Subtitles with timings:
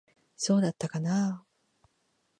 [0.35, 1.45] そうだったかなあ。